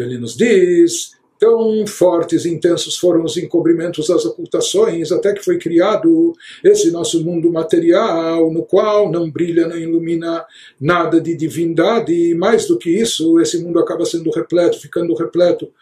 [0.00, 5.42] Então ele nos diz Tão fortes e intensos foram os encobrimentos, as ocultações, até que
[5.42, 10.44] foi criado esse nosso mundo material, no qual não brilha, não ilumina
[10.78, 15.72] nada de divindade, e mais do que isso, esse mundo acaba sendo repleto, ficando repleto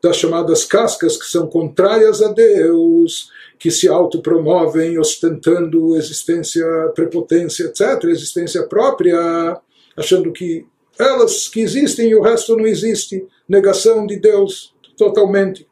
[0.00, 6.64] das chamadas cascas que são contrárias a Deus, que se autopromovem ostentando existência,
[6.94, 9.60] prepotência, etc., existência própria,
[9.96, 10.64] achando que
[11.00, 15.68] elas que existem e o resto não existe, negação de Deus totalmente.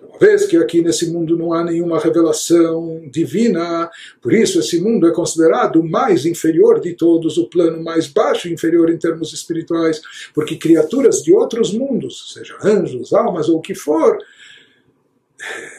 [0.00, 3.90] Uma vez que aqui nesse mundo não há nenhuma revelação divina,
[4.22, 8.48] por isso esse mundo é considerado o mais inferior de todos, o plano mais baixo
[8.48, 10.00] inferior em termos espirituais,
[10.32, 14.16] porque criaturas de outros mundos, seja anjos, almas ou o que for,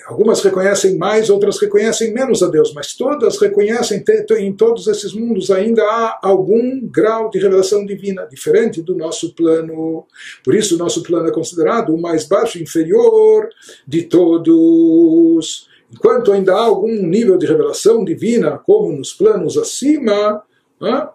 [0.05, 4.03] Algumas reconhecem mais, outras reconhecem menos a Deus, mas todas reconhecem,
[4.39, 10.05] em todos esses mundos ainda há algum grau de revelação divina, diferente do nosso plano.
[10.43, 13.49] Por isso, o nosso plano é considerado o mais baixo, inferior
[13.87, 15.69] de todos.
[15.93, 20.41] Enquanto ainda há algum nível de revelação divina, como nos planos acima,
[20.79, 21.09] né?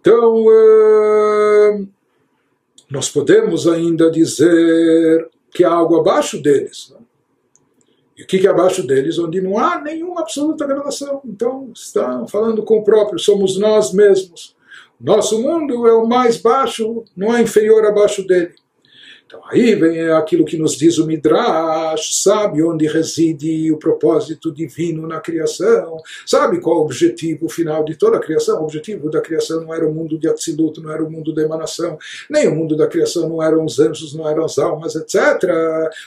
[0.00, 0.44] então
[2.90, 6.92] nós podemos ainda dizer que há algo abaixo deles.
[6.92, 7.05] Né?
[8.16, 11.20] E o que é abaixo deles, onde não há nenhuma absoluta revelação.
[11.24, 14.56] Então, está falando com o próprio, somos nós mesmos.
[14.98, 18.54] Nosso mundo é o mais baixo, não é inferior abaixo dele.
[19.26, 25.04] Então aí vem aquilo que nos diz o Midrash, sabe onde reside o propósito divino
[25.04, 28.60] na criação, sabe qual o objetivo final de toda a criação.
[28.60, 31.42] O objetivo da criação não era o mundo de Atzilut, não era o mundo da
[31.42, 31.98] emanação,
[32.30, 35.42] nem o mundo da criação não eram os anjos, não eram as almas, etc.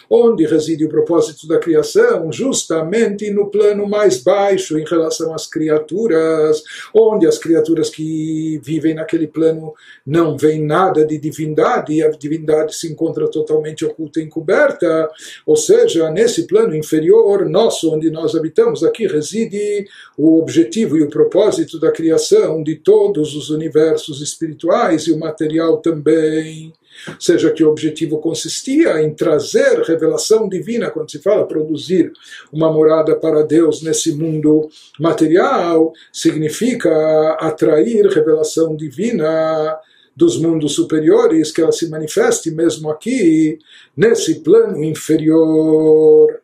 [0.10, 2.32] Onde reside o propósito da criação?
[2.32, 6.64] Justamente no plano mais baixo em relação às criaturas,
[6.96, 9.74] onde as criaturas que vivem naquele plano
[10.08, 15.10] não veem nada de divindade e a divindade se encontra encontra totalmente oculta e encoberta,
[15.46, 21.10] ou seja, nesse plano inferior nosso, onde nós habitamos, aqui reside o objetivo e o
[21.10, 26.72] propósito da criação de todos os universos espirituais e o material também.
[27.18, 32.12] Seja que o objetivo consistia em trazer revelação divina, quando se fala produzir
[32.52, 34.70] uma morada para Deus nesse mundo
[35.00, 39.80] material, significa atrair revelação divina
[40.16, 43.60] dos mundos superiores, que ela se manifeste mesmo aqui,
[43.96, 46.42] nesse plano inferior.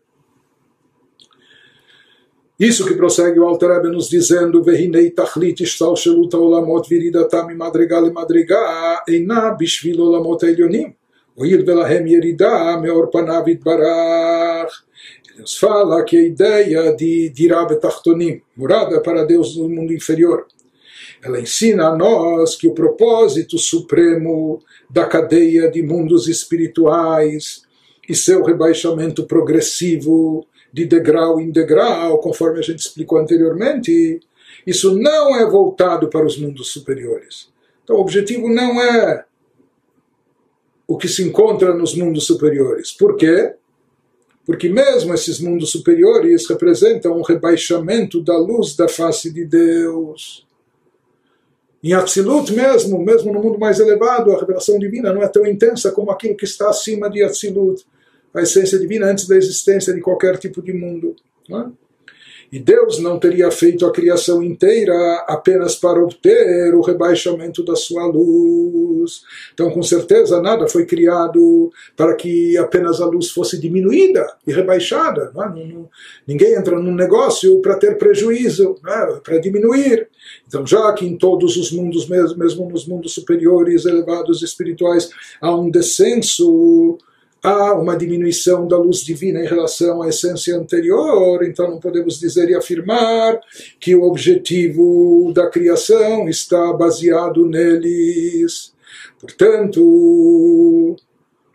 [2.58, 8.10] Isso que prossegue o Alter Rebbe nos dizendo: Verinei tachlit ishtal shelut olamot viridatam madrigal
[8.14, 10.96] madriga eina bishvil olamot elionim.
[11.36, 13.60] Oil velahem yerida meor panav Ele
[15.42, 20.48] nos fala que a ideia de dirabe tachtonim, morada para Deus no mundo inferior,
[21.26, 27.64] ela ensina a nós que o propósito supremo da cadeia de mundos espirituais
[28.08, 34.20] e seu rebaixamento progressivo de degrau em degrau, conforme a gente explicou anteriormente,
[34.68, 37.50] isso não é voltado para os mundos superiores.
[37.84, 39.26] Então, o objetivo não é
[40.88, 42.92] o que se encontra nos mundos superiores.
[42.92, 43.56] Por quê?
[44.46, 50.45] Porque mesmo esses mundos superiores representam um rebaixamento da luz da face de Deus.
[51.86, 55.92] Em Atzilut mesmo, mesmo no mundo mais elevado, a revelação divina não é tão intensa
[55.92, 57.86] como aquilo que está acima de Atzilut,
[58.34, 61.16] a essência divina antes da existência de qualquer tipo de mundo.
[61.48, 61.70] Não é?
[62.56, 64.96] E Deus não teria feito a criação inteira
[65.28, 69.24] apenas para obter o rebaixamento da sua luz.
[69.54, 75.34] Então, com certeza, nada foi criado para que apenas a luz fosse diminuída e rebaixada.
[75.36, 75.76] É?
[76.26, 79.20] Ninguém entra num negócio para ter prejuízo, é?
[79.20, 80.08] para diminuir.
[80.48, 85.10] Então, já que em todos os mundos, mesmo, nos mundos superiores, elevados espirituais,
[85.42, 86.98] há um descenso
[87.46, 92.50] há uma diminuição da luz divina em relação à essência anterior, então não podemos dizer
[92.50, 93.40] e afirmar
[93.80, 98.74] que o objetivo da criação está baseado neles.
[99.20, 100.96] Portanto,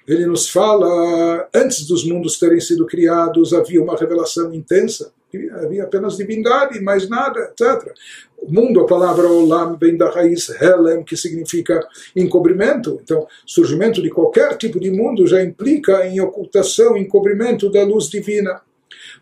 [0.07, 5.13] ele nos fala, antes dos mundos terem sido criados, havia uma revelação intensa,
[5.53, 7.93] havia apenas divindade, mais nada, etc.
[8.39, 11.87] O mundo, a palavra olam vem da raiz helem, que significa
[12.17, 13.01] encobrimento.
[13.03, 18.61] Então, surgimento de qualquer tipo de mundo já implica em ocultação, encobrimento da luz divina.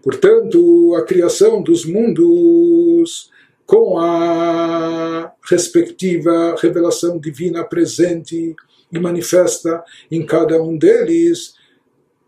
[0.03, 3.31] Portanto, a criação dos mundos
[3.67, 8.57] com a respectiva revelação divina presente
[8.91, 11.55] e manifesta em cada um deles,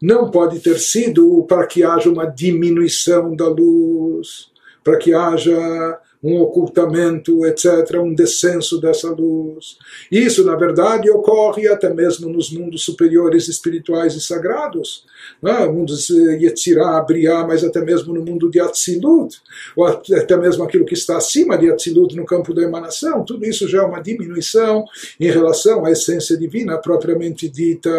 [0.01, 4.51] não pode ter sido para que haja uma diminuição da luz,
[4.83, 9.79] para que haja um ocultamento, etc., um descenso dessa luz.
[10.13, 15.07] Isso, na verdade, ocorre até mesmo nos mundos superiores espirituais e sagrados,
[15.43, 15.67] né?
[15.67, 19.41] mundos Yetzirah, Briah, mas até mesmo no mundo de Atzilut,
[19.75, 23.25] ou até mesmo aquilo que está acima de Atzilut no campo da emanação.
[23.25, 24.85] Tudo isso já é uma diminuição
[25.19, 27.91] em relação à essência divina propriamente dita.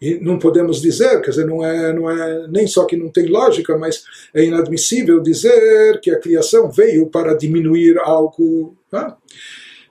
[0.00, 3.26] E não podemos dizer, quer dizer, não é, não é nem só que não tem
[3.26, 4.04] lógica, mas
[4.34, 8.76] é inadmissível dizer que a criação veio para diminuir algo.
[8.92, 9.14] Né?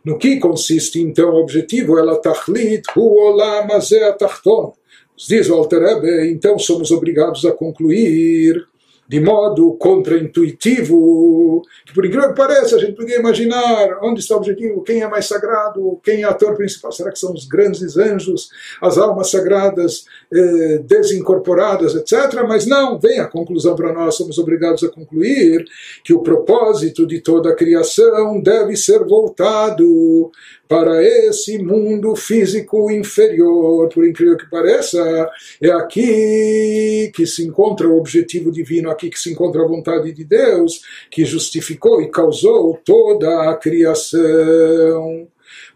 [0.03, 1.97] No que consiste então o objetivo?
[1.97, 4.73] Ela tachlit hu olam atachton.
[5.17, 8.67] Diz o Alter Rebbe, então somos obrigados a concluir
[9.07, 14.37] de modo contraintuitivo, que por incrível que pareça, a gente poderia imaginar onde está o
[14.37, 18.49] objetivo, quem é mais sagrado, quem é ator principal, será que são os grandes anjos,
[18.81, 22.43] as almas sagradas eh, desincorporadas, etc.
[22.47, 25.65] Mas não, vem a conclusão para nós, somos obrigados a concluir
[26.03, 30.31] que o propósito de toda a criação deve ser voltado
[30.67, 35.29] para esse mundo físico inferior, por incrível que pareça,
[35.61, 40.23] é aqui que se encontra o objetivo divino, aqui que se encontra a vontade de
[40.23, 40.81] Deus,
[41.11, 45.27] que justificou e causou toda a criação.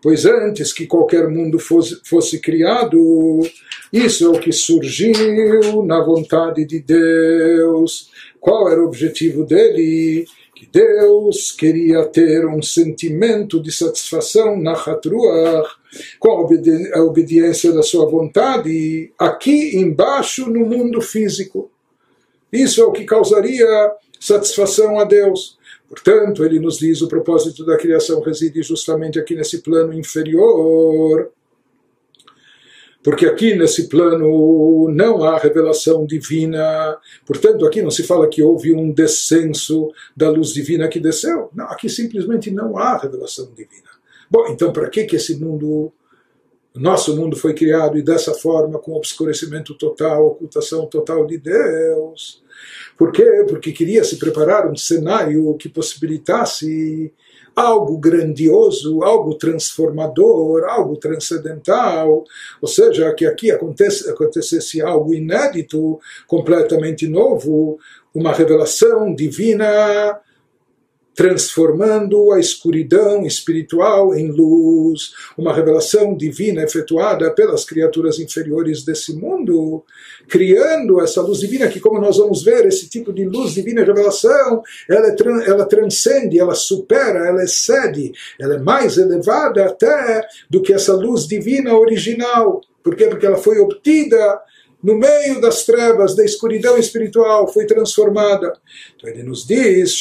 [0.02, 3.40] Pois antes que qualquer mundo fosse, fosse criado,
[3.92, 8.10] isso é o que surgiu na vontade de Deus.
[8.40, 10.26] Qual era o objetivo dele?
[10.60, 15.70] Que Deus queria ter um sentimento de satisfação na Hatruach,
[16.20, 21.72] com a, obedi a obediência da sua vontade, aqui embaixo no mundo físico.
[22.52, 23.66] Isso é o que causaria
[24.20, 25.58] satisfação a Deus.
[25.88, 31.32] Portanto, ele nos diz o propósito da criação reside justamente aqui nesse plano inferior
[33.04, 38.74] porque aqui nesse plano não há revelação divina, portanto aqui não se fala que houve
[38.74, 43.90] um descenso da luz divina que desceu, não, aqui simplesmente não há revelação divina.
[44.30, 45.92] Bom, então para que que esse mundo,
[46.76, 52.44] nosso mundo foi criado e dessa forma com obscurecimento total, ocultação total de Deus?
[52.98, 53.46] Por quê?
[53.48, 57.14] Porque queria se preparar um cenário que possibilitasse
[57.60, 62.24] algo grandioso, algo transformador, algo transcendental,
[62.62, 67.78] ou seja, que aqui acontece, acontecesse algo inédito, completamente novo,
[68.14, 70.20] uma revelação divina
[71.20, 79.84] transformando a escuridão espiritual em luz, uma revelação divina efetuada pelas criaturas inferiores desse mundo,
[80.30, 84.64] criando essa luz divina que, como nós vamos ver, esse tipo de luz divina revelação,
[84.88, 90.72] ela, é, ela transcende, ela supera, ela excede, ela é mais elevada até do que
[90.72, 92.62] essa luz divina original.
[92.82, 93.08] Por quê?
[93.08, 94.40] Porque ela foi obtida
[94.82, 98.54] no meio das trevas, da escuridão espiritual, foi transformada.
[98.96, 99.98] Então ele nos diz,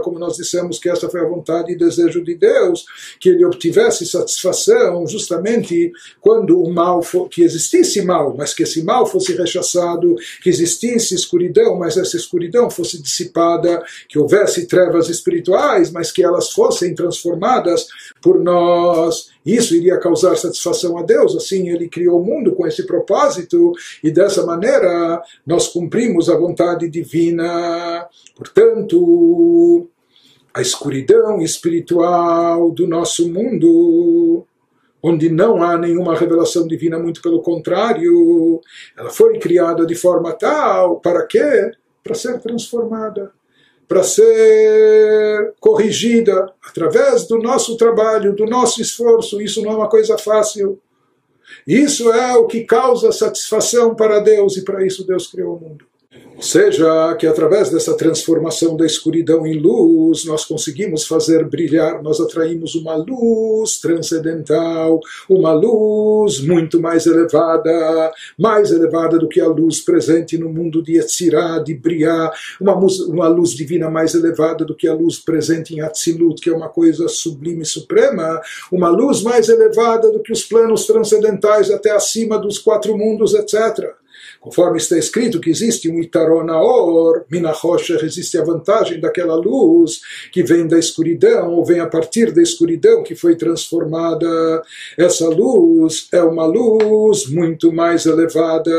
[0.00, 2.86] como nós dissemos que essa foi a vontade e desejo de Deus,
[3.20, 8.82] que ele obtivesse satisfação justamente quando o mal, for, que existisse mal, mas que esse
[8.82, 15.90] mal fosse rechaçado, que existisse escuridão, mas essa escuridão fosse dissipada, que houvesse trevas espirituais,
[15.90, 17.88] mas que elas fossem transformadas formadas
[18.22, 19.32] por nós.
[19.44, 23.72] Isso iria causar satisfação a Deus, assim ele criou o mundo com esse propósito,
[24.02, 28.06] e dessa maneira nós cumprimos a vontade divina.
[28.36, 29.88] Portanto,
[30.54, 34.46] a escuridão espiritual do nosso mundo
[35.04, 38.60] onde não há nenhuma revelação divina, muito pelo contrário,
[38.96, 41.72] ela foi criada de forma tal, para quê?
[42.04, 43.32] Para ser transformada
[43.92, 49.38] para ser corrigida através do nosso trabalho, do nosso esforço.
[49.38, 50.80] Isso não é uma coisa fácil.
[51.66, 55.84] Isso é o que causa satisfação para Deus e para isso Deus criou o mundo.
[56.34, 62.20] Ou seja, que através dessa transformação da escuridão em luz, nós conseguimos fazer brilhar, nós
[62.20, 64.98] atraímos uma luz transcendental,
[65.28, 70.98] uma luz muito mais elevada, mais elevada do que a luz presente no mundo de
[70.98, 75.80] Etzirá, de Briá, uma, uma luz divina mais elevada do que a luz presente em
[75.80, 80.42] Atzilut, que é uma coisa sublime e suprema, uma luz mais elevada do que os
[80.42, 84.01] planos transcendentais até acima dos quatro mundos, etc.
[84.42, 90.00] Conforme está escrito que existe um Itaronaor, Minachosher, existe a vantagem daquela luz
[90.32, 94.60] que vem da escuridão, ou vem a partir da escuridão que foi transformada.
[94.98, 98.72] Essa luz é uma luz muito mais elevada.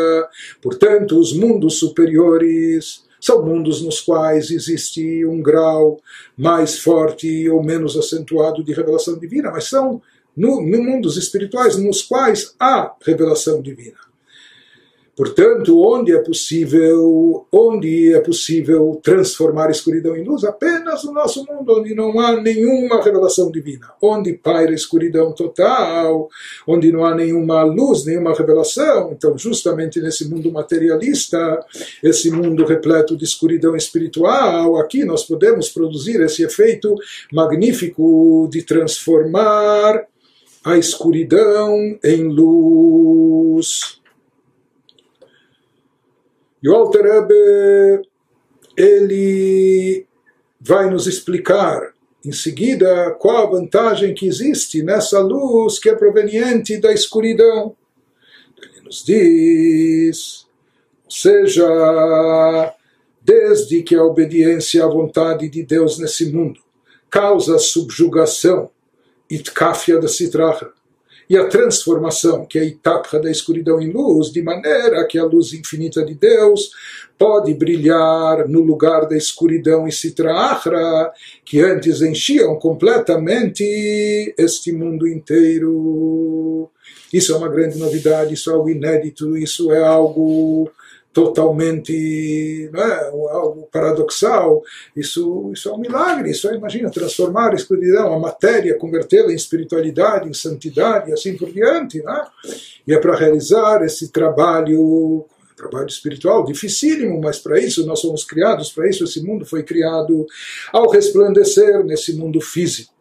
[0.62, 5.98] Portanto, os mundos superiores são mundos nos quais existe um grau
[6.38, 10.02] mais forte ou menos acentuado de revelação divina, mas são
[10.36, 14.13] no, no mundos espirituais nos quais há revelação divina.
[15.16, 20.44] Portanto, onde é possível, onde é possível transformar escuridão em luz?
[20.44, 26.28] Apenas no nosso mundo, onde não há nenhuma revelação divina, onde paira escuridão total,
[26.68, 29.12] onde não há nenhuma luz, nenhuma revelação.
[29.12, 31.64] Então, justamente nesse mundo materialista,
[32.02, 36.96] esse mundo repleto de escuridão espiritual, aqui nós podemos produzir esse efeito
[37.32, 40.08] magnífico de transformar
[40.64, 44.02] a escuridão em luz.
[46.64, 48.08] E o Alter Rebbe,
[48.78, 50.08] ele
[50.62, 51.94] vai nos explicar
[52.26, 57.76] em seguida qual a vantagem que existe nessa luz que é proveniente da escuridão.
[58.62, 60.48] Ele nos diz,
[61.04, 62.74] ou seja,
[63.22, 66.62] desde que a obediência à vontade de Deus nesse mundo
[67.10, 68.72] causa subjugação,
[69.30, 70.72] itkafia da citracha,
[71.30, 75.24] e a transformação, que é a etapa da escuridão em luz, de maneira que a
[75.24, 76.72] luz infinita de Deus
[77.18, 81.12] pode brilhar no lugar da escuridão e citraachra,
[81.46, 83.64] que antes enchiam completamente
[84.38, 86.70] este mundo inteiro.
[87.12, 90.70] Isso é uma grande novidade, isso é algo inédito, isso é algo
[91.14, 94.64] totalmente é, algo paradoxal,
[94.96, 99.36] isso, isso é um milagre, isso é, imagina, transformar a escuridão, a matéria, convertê-la em
[99.36, 102.02] espiritualidade, em santidade e assim por diante.
[102.02, 102.26] Né?
[102.88, 108.72] E é para realizar esse trabalho trabalho espiritual dificílimo, mas para isso nós somos criados,
[108.72, 110.26] para isso esse mundo foi criado
[110.74, 112.93] ao resplandecer nesse mundo físico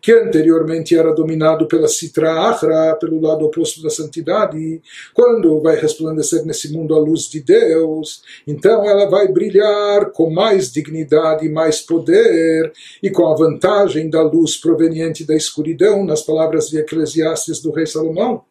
[0.00, 4.80] que anteriormente era dominado pela Sitra Achra, pelo lado oposto da santidade,
[5.14, 10.72] quando vai resplandecer nesse mundo a luz de Deus, então ela vai brilhar com mais
[10.72, 16.78] dignidade, mais poder e com a vantagem da luz proveniente da escuridão, nas palavras de
[16.78, 18.47] Eclesiastes do rei Salomão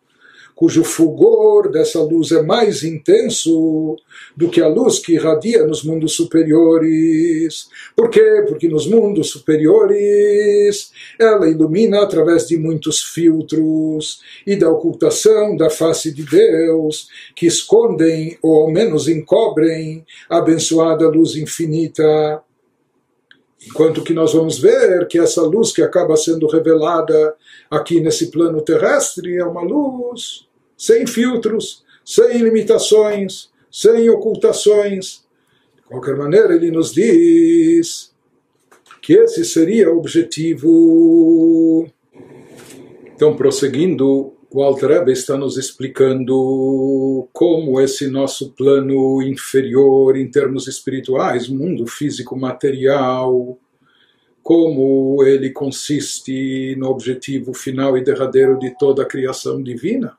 [0.57, 3.95] cujo fulgor dessa luz é mais intenso
[4.35, 7.69] do que a luz que irradia nos mundos superiores.
[7.95, 8.43] Por quê?
[8.47, 16.11] Porque nos mundos superiores ela ilumina através de muitos filtros e da ocultação da face
[16.11, 22.41] de Deus, que escondem ou ao menos encobrem a abençoada luz infinita.
[23.67, 27.35] Enquanto que nós vamos ver que essa luz que acaba sendo revelada
[27.69, 30.46] aqui nesse plano terrestre é uma luz
[30.77, 35.25] sem filtros, sem limitações, sem ocultações.
[35.75, 38.13] De qualquer maneira, ele nos diz
[39.01, 41.89] que esse seria o objetivo.
[43.15, 50.67] Então, prosseguindo, o Alter Rebbe está nos explicando como esse nosso plano inferior em termos
[50.67, 53.57] espirituais, mundo físico material,
[54.43, 60.17] como ele consiste no objetivo final e derradeiro de toda a criação divina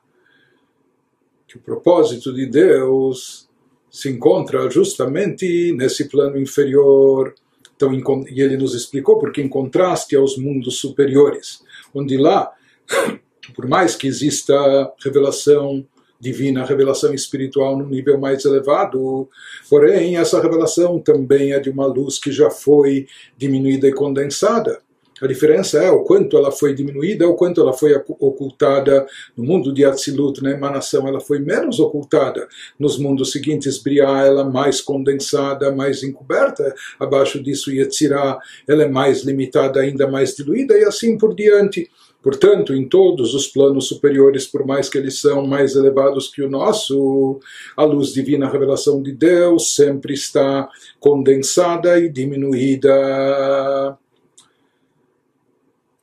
[1.49, 3.49] que o propósito de Deus
[3.89, 7.33] se encontra justamente nesse plano inferior.
[7.75, 7.91] Então,
[8.29, 12.51] e ele nos explicou porque em contraste aos mundos superiores, onde lá,
[13.55, 15.83] por mais que exista revelação
[16.19, 19.27] divina, revelação espiritual no nível mais elevado,
[19.67, 24.81] porém essa revelação também é de uma luz que já foi diminuída e condensada.
[25.21, 29.73] A diferença é o quanto ela foi diminuída, o quanto ela foi ocultada no mundo
[29.73, 32.47] de Atzilut, na emanação, ela foi menos ocultada.
[32.77, 36.73] Nos mundos seguintes, Briá, ela mais condensada, mais encoberta.
[36.99, 41.89] Abaixo disso, Yetzirah, ela é mais limitada, ainda mais diluída, e assim por diante.
[42.21, 46.49] Portanto, em todos os planos superiores, por mais que eles são mais elevados que o
[46.49, 47.39] nosso,
[47.77, 50.67] a luz divina, a revelação de Deus, sempre está
[50.99, 53.97] condensada e diminuída.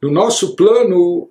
[0.03, 1.29] No nosso plano,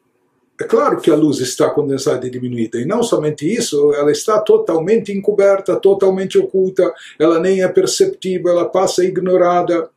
[0.60, 4.40] é claro que a luz está condensada e diminuída, e não somente isso, ela está
[4.40, 9.90] totalmente encoberta, totalmente oculta, ela nem é perceptível, ela passa ignorada.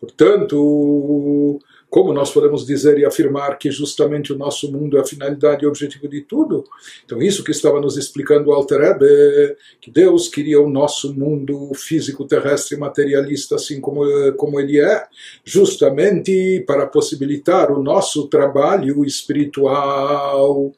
[0.00, 1.58] Portanto,
[1.94, 5.68] como nós podemos dizer e afirmar que justamente o nosso mundo é a finalidade e
[5.68, 6.64] objetivo de tudo?
[7.04, 11.72] Então, isso que estava nos explicando o Alter Ebe, que Deus queria o nosso mundo
[11.72, 15.04] físico, terrestre, materialista, assim como, como ele é,
[15.44, 20.72] justamente para possibilitar o nosso trabalho espiritual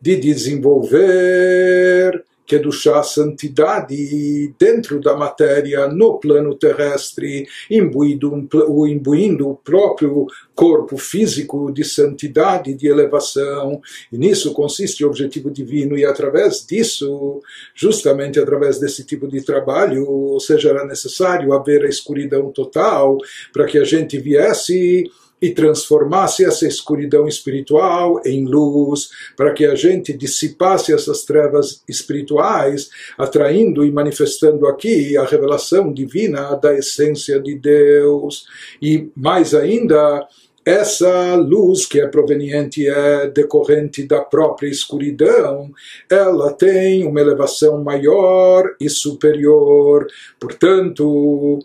[0.00, 8.48] de desenvolver que é chá santidade dentro da matéria, no plano terrestre, imbuindo,
[8.86, 13.80] imbuindo o próprio corpo físico de santidade, de elevação.
[14.12, 17.40] E nisso consiste o objetivo divino, e através disso,
[17.74, 23.18] justamente através desse tipo de trabalho, ou seja, era necessário haver a escuridão total
[23.52, 25.10] para que a gente viesse
[25.44, 32.88] e transformasse essa escuridão espiritual em luz, para que a gente dissipasse essas trevas espirituais,
[33.18, 38.46] atraindo e manifestando aqui a revelação divina da essência de Deus.
[38.80, 40.26] E mais ainda,
[40.64, 45.70] essa luz que é proveniente, é decorrente da própria escuridão,
[46.10, 50.06] ela tem uma elevação maior e superior.
[50.40, 51.58] Portanto,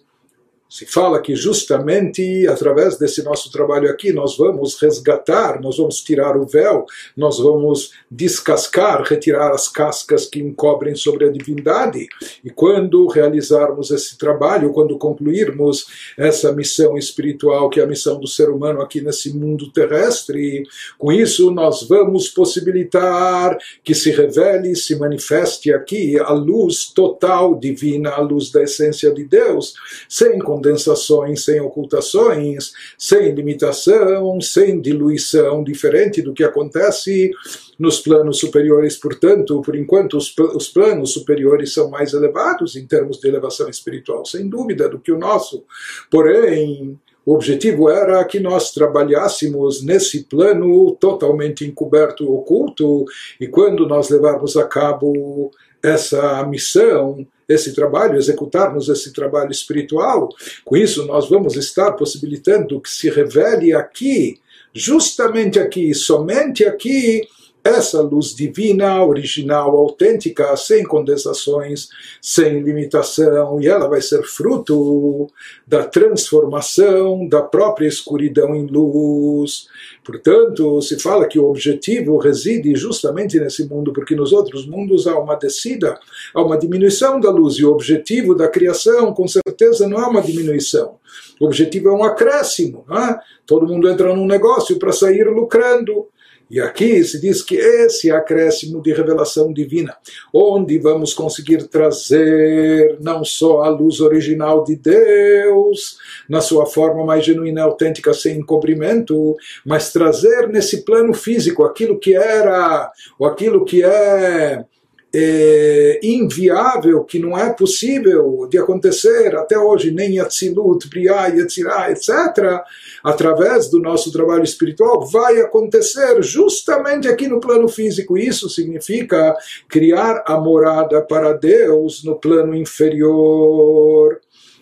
[0.70, 6.38] se fala que justamente através desse nosso trabalho aqui nós vamos resgatar, nós vamos tirar
[6.38, 6.86] o véu,
[7.18, 12.08] nós vamos descascar, retirar as cascas que encobrem sobre a divindade.
[12.44, 18.28] E quando realizarmos esse trabalho, quando concluirmos essa missão espiritual, que é a missão do
[18.28, 20.64] ser humano aqui nesse mundo terrestre,
[21.00, 28.12] com isso nós vamos possibilitar que se revele, se manifeste aqui a luz total divina,
[28.12, 29.74] a luz da essência de Deus,
[30.08, 37.32] sem condensações, sem ocultações, sem limitação, sem diluição, diferente do que acontece
[37.80, 38.98] nos planos superiores.
[38.98, 44.26] Portanto, por enquanto, os, os planos superiores são mais elevados em termos de elevação espiritual,
[44.26, 45.64] sem dúvida, do que o nosso.
[46.12, 53.06] Porém, o objetivo era que nós trabalhássemos nesse plano totalmente encoberto, oculto,
[53.40, 55.52] e quando nós levarmos a cabo
[55.82, 60.30] essa missão, esse trabalho, executarmos esse trabalho espiritual,
[60.64, 64.40] com isso nós vamos estar possibilitando que se revele aqui,
[64.72, 67.28] justamente aqui, somente aqui,
[67.64, 71.90] essa luz divina, original, autêntica, sem condensações,
[72.22, 75.28] sem limitação, e ela vai ser fruto
[75.68, 79.68] da transformação da própria escuridão em luz.
[80.04, 85.18] Portanto, se fala que o objetivo reside justamente nesse mundo, porque nos outros mundos há
[85.20, 86.00] uma descida,
[86.34, 90.22] há uma diminuição da luz, e o objetivo da criação, com certeza, não é uma
[90.22, 90.96] diminuição.
[91.40, 92.86] O objetivo é um acréscimo.
[92.92, 93.20] É?
[93.46, 96.08] Todo mundo entra num negócio para sair lucrando.
[96.50, 99.96] E aqui se diz que esse acréscimo de revelação divina,
[100.34, 107.24] onde vamos conseguir trazer não só a luz original de Deus, na sua forma mais
[107.24, 113.64] genuína e autêntica, sem encobrimento, mas trazer nesse plano físico aquilo que era, ou aquilo
[113.64, 114.66] que é
[115.14, 122.62] é, inviável, que não é possível de acontecer até hoje, nem Atzilut, Briah, Yetzirah, etc.,
[123.04, 128.18] através do nosso trabalho espiritual, vai acontecer justamente aqui no plano físico.
[128.18, 129.36] Isso significa
[129.68, 134.20] criar a morada para Deus no plano inferior.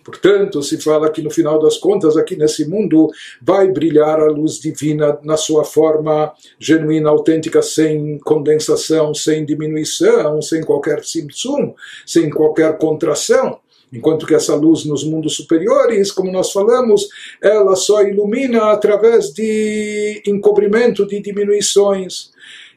[0.08, 3.10] Portanto, se fala que no final das contas, aqui nesse mundo,
[3.42, 10.64] vai brilhar a luz divina na sua forma genuína, autêntica, sem condensação, sem diminuição, sem
[10.64, 11.74] qualquer simsum,
[12.06, 13.60] sem qualquer contração.
[13.92, 17.10] Enquanto que essa luz nos mundos superiores, como nós falamos,
[17.42, 22.32] ela só ilumina através de encobrimento, de diminuições.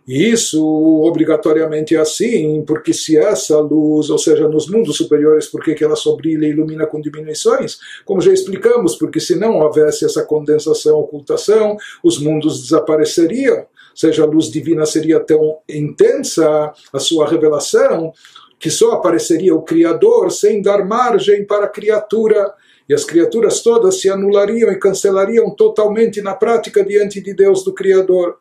[0.06, 0.60] E isso
[1.02, 5.94] obrigatoriamente é assim, porque se essa luz, ou seja, nos mundos superiores, por que ela
[5.94, 7.78] só brilha e ilumina com diminuições?
[8.04, 13.58] Como já explicamos, porque se não houvesse essa condensação, ocultação, os mundos desapareceriam.
[13.58, 18.12] Ou seja, a luz divina seria tão intensa, a sua revelação,
[18.58, 22.52] que só apareceria o Criador sem dar margem para a criatura
[22.88, 27.72] e as criaturas todas se anulariam e cancelariam totalmente na prática diante de Deus do
[27.72, 28.38] Criador.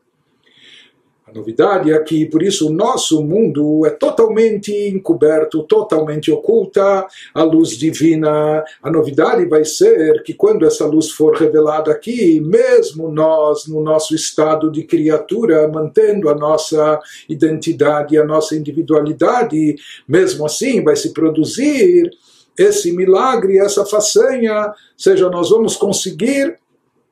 [1.30, 7.44] A novidade é que, por isso, o nosso mundo é totalmente encoberto, totalmente oculta a
[7.44, 8.64] luz divina.
[8.82, 14.16] A novidade vai ser que, quando essa luz for revelada aqui, mesmo nós, no nosso
[14.16, 19.76] estado de criatura, mantendo a nossa identidade, a nossa individualidade,
[20.08, 22.10] mesmo assim vai se produzir
[22.58, 26.58] esse milagre, essa façanha, seja, nós vamos conseguir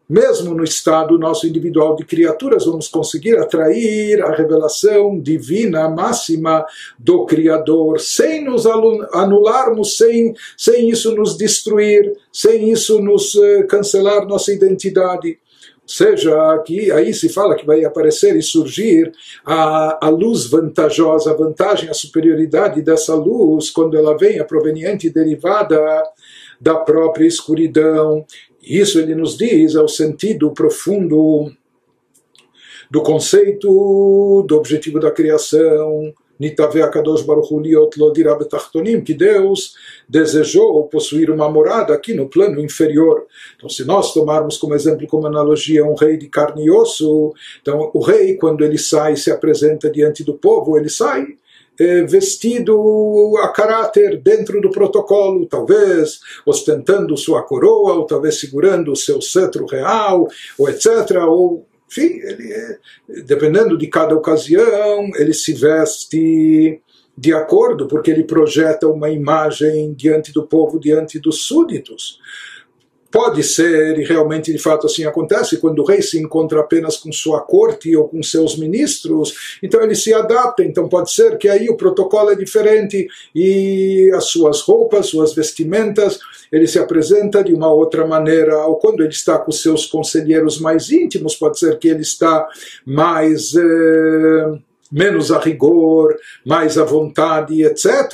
[0.10, 6.66] mesmo no estado nosso individual de criaturas, vamos conseguir atrair a revelação divina máxima
[6.98, 14.26] do Criador, sem nos anularmos, sem, sem isso nos destruir, sem isso nos uh, cancelar
[14.26, 15.40] nossa identidade.
[15.86, 19.10] Seja, aqui, aí se fala que vai aparecer e surgir
[19.46, 25.10] a, a luz vantajosa, a vantagem, a superioridade dessa luz, quando ela vem, a proveniente
[25.10, 25.80] derivada
[26.60, 28.26] da própria escuridão.
[28.70, 31.52] Isso ele nos diz é o sentido profundo
[32.90, 36.14] do conceito, do objetivo da criação,
[39.04, 39.74] que Deus
[40.08, 43.26] desejou possuir uma morada aqui no plano inferior.
[43.56, 47.90] Então, se nós tomarmos como exemplo, como analogia, um rei de carne e osso, então
[47.94, 51.26] o rei, quando ele sai se apresenta diante do povo, ele sai
[52.08, 59.22] vestido a caráter dentro do protocolo, talvez ostentando sua coroa, ou talvez segurando o seu
[59.22, 61.12] cetro real, ou etc.
[61.28, 62.78] Ou, enfim, ele, é,
[63.24, 66.82] dependendo de cada ocasião, ele se veste
[67.18, 72.20] de acordo, porque ele projeta uma imagem diante do povo, diante dos súditos.
[73.18, 77.12] Pode ser, e realmente de fato assim acontece, quando o rei se encontra apenas com
[77.12, 80.64] sua corte ou com seus ministros, então ele se adapta.
[80.64, 86.20] Então pode ser que aí o protocolo é diferente e as suas roupas, suas vestimentas,
[86.52, 88.56] ele se apresenta de uma outra maneira.
[88.68, 92.48] Ou quando ele está com seus conselheiros mais íntimos, pode ser que ele está
[92.86, 93.56] mais.
[93.56, 94.60] Eh,
[94.92, 98.14] menos a rigor, mais à vontade, etc.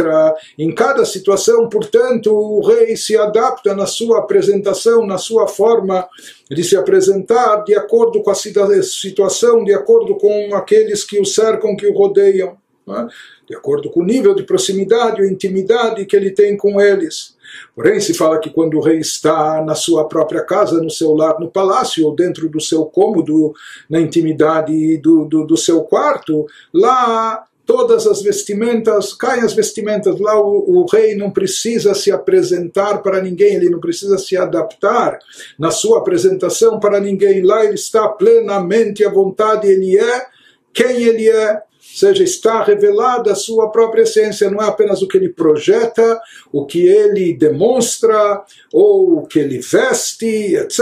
[0.58, 6.08] Em cada situação, portanto, o rei se adapta na sua apresentação, na sua forma
[6.50, 11.76] de se apresentar, de acordo com a situação, de acordo com aqueles que o cercam,
[11.76, 12.58] que o rodeiam,
[12.88, 13.08] né?
[13.48, 17.36] de acordo com o nível de proximidade ou intimidade que ele tem com eles.
[17.76, 21.40] Porém, se fala que quando o rei está na sua própria casa, no seu lar,
[21.40, 23.54] no palácio, ou dentro do seu cômodo,
[23.90, 30.40] na intimidade do, do, do seu quarto, lá todas as vestimentas, caem as vestimentas, lá
[30.40, 35.18] o, o, rei não precisa se apresentar para ninguém, ele não precisa se adaptar
[35.58, 40.26] na sua apresentação para ninguém, lá ele está plenamente à vontade, ele é
[40.74, 41.62] quem ele é,
[41.94, 46.20] seja, está revelada a sua própria essência, não é apenas o que ele projeta,
[46.52, 50.80] o que ele demonstra, ou o que ele veste, etc.,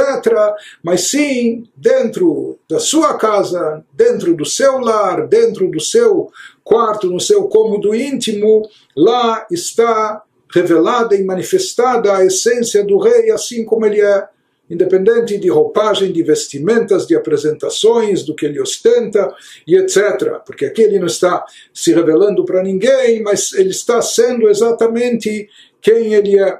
[0.81, 6.31] mas sim dentro da sua casa, dentro do seu lar, dentro do seu
[6.63, 13.63] quarto, no seu cômodo íntimo, lá está revelada e manifestada a essência do rei, assim
[13.65, 14.27] como ele é
[14.71, 19.33] independente de roupagem, de vestimentas, de apresentações, do que ele ostenta
[19.67, 20.39] e etc.
[20.45, 25.49] Porque aqui ele não está se revelando para ninguém, mas ele está sendo exatamente
[25.81, 26.59] quem ele é.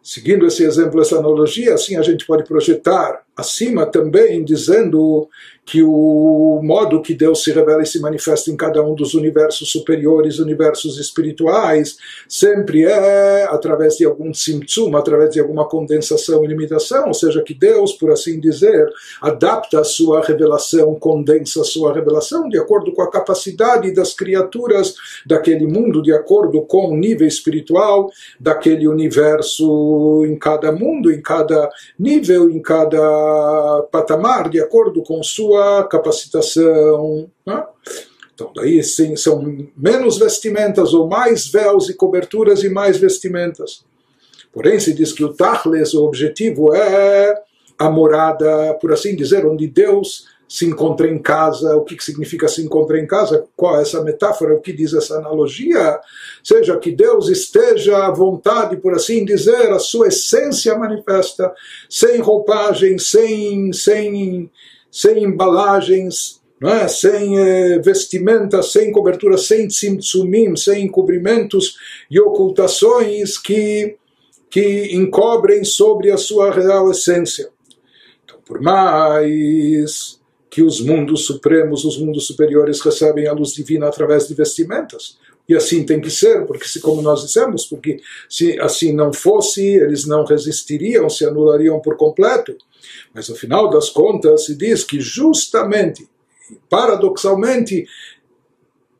[0.00, 5.28] Seguindo esse exemplo, essa analogia, assim a gente pode projetar acima também, dizendo
[5.68, 9.70] que o modo que Deus se revela e se manifesta em cada um dos universos
[9.70, 17.08] superiores, universos espirituais, sempre é através de algum simtsum, através de alguma condensação e limitação,
[17.08, 18.88] ou seja, que Deus, por assim dizer,
[19.20, 24.94] adapta a sua revelação, condensa a sua revelação de acordo com a capacidade das criaturas
[25.26, 31.68] daquele mundo, de acordo com o nível espiritual daquele universo em cada mundo, em cada
[31.98, 35.57] nível, em cada patamar, de acordo com sua
[35.90, 37.30] capacitação.
[37.46, 37.64] Né?
[38.34, 39.42] Então, daí sim, são
[39.76, 43.84] menos vestimentas ou mais véus e coberturas e mais vestimentas.
[44.52, 47.34] Porém, se diz que o Tachles, o objetivo é
[47.78, 52.62] a morada, por assim dizer, onde Deus se encontra em casa, o que significa se
[52.62, 56.00] encontra em casa, qual é essa metáfora, o que diz essa analogia,
[56.42, 61.52] seja que Deus esteja à vontade, por assim dizer, a sua essência manifesta,
[61.88, 64.50] sem roupagem, sem, sem
[64.90, 66.88] sem embalagens, é?
[66.88, 71.76] sem eh, vestimentas, sem cobertura, sem tzimtzumim, sem encobrimentos
[72.10, 73.96] e ocultações que,
[74.50, 77.50] que encobrem sobre a sua real essência.
[78.24, 80.18] Então, por mais
[80.50, 85.56] que os mundos supremos, os mundos superiores recebem a luz divina através de vestimentas, e
[85.56, 90.06] assim tem que ser, porque se como nós dissemos, porque se assim não fosse, eles
[90.06, 92.54] não resistiriam, se anulariam por completo.
[93.14, 96.06] Mas no final das contas se diz que justamente,
[96.68, 97.86] paradoxalmente,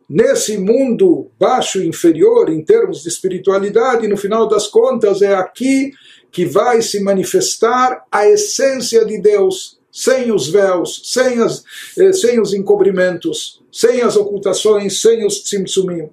[0.08, 5.92] nesse mundo baixo inferior em termos de espiritualidade, no final das contas é aqui
[6.32, 11.62] que vai se manifestar a essência de Deus, sem os véus, sem, as,
[11.98, 16.08] eh, sem os encobrimentos, sem as ocultações, sem os tzimtzumim.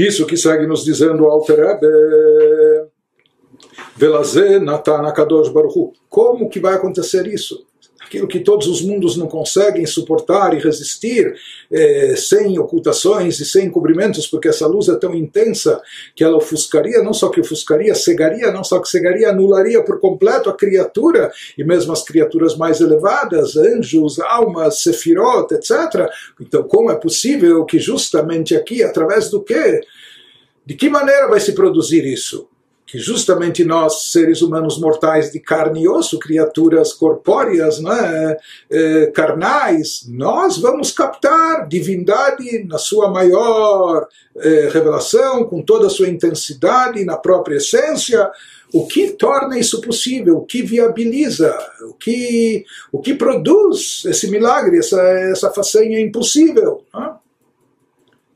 [0.00, 1.86] Isso que segue nos dizendo o Alter Rebbe,
[3.94, 5.92] Velazé Natan Akadosh Baruchu.
[6.08, 7.66] Como que vai acontecer isso?
[8.10, 11.32] Aquilo que todos os mundos não conseguem suportar e resistir
[11.70, 15.80] eh, sem ocultações e sem encobrimentos, porque essa luz é tão intensa
[16.16, 20.50] que ela ofuscaria, não só que ofuscaria, cegaria, não só que cegaria, anularia por completo
[20.50, 26.10] a criatura e mesmo as criaturas mais elevadas, anjos, almas, sefirot, etc.
[26.40, 29.82] Então, como é possível que justamente aqui, através do quê?
[30.66, 32.48] De que maneira vai se produzir isso?
[32.90, 38.36] Que justamente nós, seres humanos mortais de carne e osso, criaturas corpóreas, né,
[38.68, 46.08] é, carnais, nós vamos captar divindade na sua maior é, revelação, com toda a sua
[46.08, 48.28] intensidade, na própria essência,
[48.72, 54.78] o que torna isso possível, o que viabiliza, o que, o que produz esse milagre,
[54.78, 56.82] essa, essa façanha impossível.
[56.92, 57.09] Né?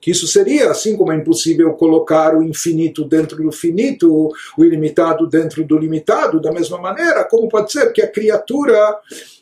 [0.04, 5.26] Que isso seria, assim como é impossível colocar o infinito dentro do finito, o ilimitado
[5.26, 8.98] dentro do limitado, da mesma maneira, como pode ser que a criatura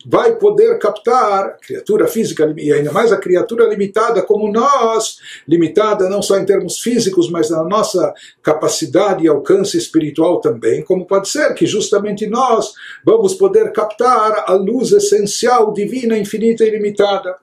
[0.07, 5.17] vai poder captar, a criatura física, e ainda mais a criatura limitada como nós,
[5.49, 11.09] limitada não só em termos físicos, mas na nossa capacidade e alcance espiritual também, como
[11.09, 12.73] pode ser que justamente nós
[13.05, 17.37] vamos poder captar a luz essencial, divina, infinita e ilimitada.